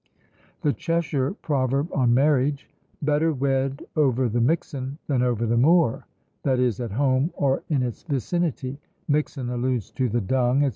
The 0.63 0.73
Cheshire 0.73 1.35
proverb 1.43 1.89
on 1.93 2.11
marriage, 2.11 2.67
"Better 3.03 3.31
wed 3.31 3.85
over 3.95 4.27
the 4.29 4.41
mixon 4.41 4.97
than 5.05 5.21
over 5.21 5.45
the 5.45 5.57
moor," 5.57 6.07
that 6.41 6.57
is, 6.59 6.79
at 6.79 6.93
home 6.93 7.29
or 7.35 7.61
in 7.69 7.83
its 7.83 8.01
vicinity; 8.01 8.79
mixon 9.07 9.51
alludes 9.51 9.91
to 9.91 10.09
the 10.09 10.19
dung, 10.21 10.61
&c. 10.63 10.69